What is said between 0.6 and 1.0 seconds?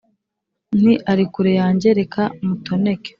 nti"